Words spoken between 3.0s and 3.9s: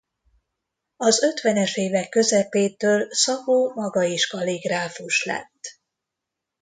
Szabó